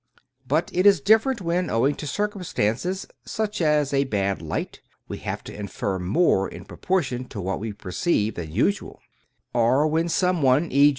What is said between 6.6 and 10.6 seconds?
proportion to what we perceive than usual; or when some